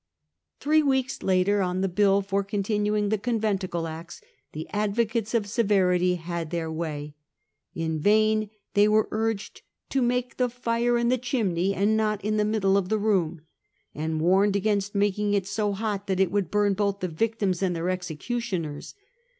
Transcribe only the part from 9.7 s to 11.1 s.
to make the fire in